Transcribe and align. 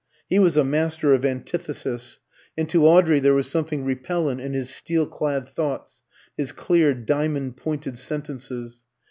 He 0.27 0.39
was 0.39 0.57
a 0.57 0.63
master 0.63 1.13
of 1.13 1.23
antithesis, 1.23 2.19
and 2.57 2.67
to 2.69 2.87
Audrey 2.87 3.19
there 3.19 3.35
was 3.35 3.47
something 3.51 3.85
repellent 3.85 4.41
in 4.41 4.53
his 4.53 4.71
steel 4.73 5.05
clad 5.05 5.47
thoughts, 5.47 6.01
his 6.35 6.51
clear 6.51 6.95
diamond 6.95 7.57
pointed 7.57 7.99
sentences. 7.99 8.83